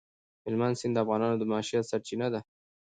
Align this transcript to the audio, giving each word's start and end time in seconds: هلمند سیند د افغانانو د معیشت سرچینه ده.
هلمند 0.45 0.75
سیند 0.79 0.93
د 0.95 1.01
افغانانو 1.03 1.39
د 1.39 1.43
معیشت 1.51 1.83
سرچینه 1.91 2.27
ده. 2.33 2.39